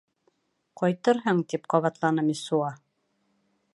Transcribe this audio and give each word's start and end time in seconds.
—Ҡайтырһың!— 0.81 1.43
тип 1.53 1.69
ҡабатланы 1.75 2.25
Мессуа. 2.31 2.73